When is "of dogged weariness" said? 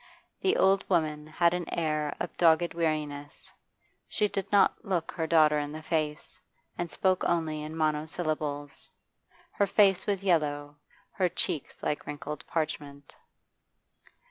2.19-3.51